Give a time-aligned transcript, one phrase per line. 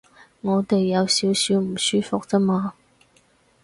[0.41, 2.73] 我哋有少少唔舒服啫嘛